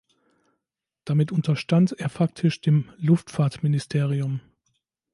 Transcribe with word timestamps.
Damit 1.05 1.31
unterstand 1.31 1.91
er 1.99 2.09
faktisch 2.09 2.59
dem 2.59 2.91
Luftfahrtministerium. 2.97 4.39